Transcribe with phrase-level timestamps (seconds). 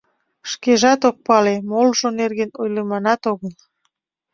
[0.51, 3.53] Шкежат ок пале, молыжо нерген ойлыманат огыл...